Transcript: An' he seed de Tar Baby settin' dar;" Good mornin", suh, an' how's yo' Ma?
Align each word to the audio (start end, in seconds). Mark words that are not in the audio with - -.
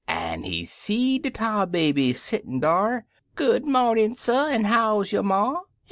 An' 0.07 0.41
he 0.41 0.65
seed 0.65 1.21
de 1.21 1.29
Tar 1.29 1.67
Baby 1.67 2.11
settin' 2.11 2.59
dar;" 2.61 3.05
Good 3.35 3.67
mornin", 3.67 4.15
suh, 4.15 4.47
an' 4.47 4.63
how's 4.63 5.11
yo' 5.11 5.21
Ma? 5.21 5.57